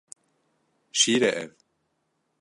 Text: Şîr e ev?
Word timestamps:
Şîr 0.99 1.21
e 1.29 1.31
ev? 1.41 1.51